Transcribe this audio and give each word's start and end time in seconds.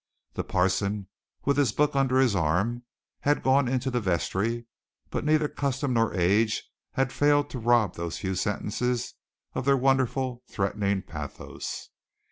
The 0.33 0.43
parson, 0.43 1.09
with 1.45 1.57
his 1.57 1.73
book 1.73 1.95
under 1.95 2.17
his 2.17 2.35
arm, 2.35 2.81
had 3.19 3.43
gone 3.43 3.67
into 3.67 3.91
the 3.91 3.99
vestry, 4.01 4.65
but 5.11 5.23
neither 5.23 5.47
custom 5.47 5.93
nor 5.93 6.11
age 6.15 6.63
had 6.93 7.13
failed 7.13 7.51
to 7.51 7.59
rob 7.59 7.93
those 7.93 8.17
few 8.17 8.33
sentences 8.33 9.13
of 9.53 9.63
their 9.65 9.77
wonderful, 9.77 10.41
threatening 10.47 11.03
pathos. 11.03 11.89